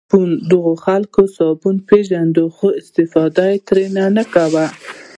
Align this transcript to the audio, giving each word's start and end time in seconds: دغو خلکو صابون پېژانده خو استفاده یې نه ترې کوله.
دغو 0.51 0.73
خلکو 0.85 1.21
صابون 1.37 1.75
پېژانده 1.87 2.43
خو 2.55 2.67
استفاده 2.81 3.45
یې 3.53 3.57
نه 4.15 4.23
ترې 4.33 4.33
کوله. 4.33 4.65